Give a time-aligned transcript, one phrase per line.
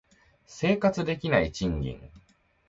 [0.47, 2.09] 生活できない賃金